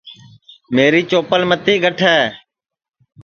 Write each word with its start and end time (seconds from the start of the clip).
میری 0.75 1.01
چوپل 1.09 1.41
متی 1.49 1.75
گٹھے 1.83 2.17